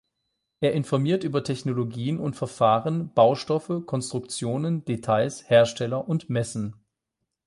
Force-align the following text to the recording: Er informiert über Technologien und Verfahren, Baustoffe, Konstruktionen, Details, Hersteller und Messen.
Er 0.61 0.71
informiert 0.73 1.23
über 1.23 1.43
Technologien 1.43 2.17
und 2.17 2.35
Verfahren, 2.35 3.13
Baustoffe, 3.13 3.83
Konstruktionen, 3.85 4.83
Details, 4.83 5.47
Hersteller 5.47 6.07
und 6.09 6.27
Messen. 6.27 6.73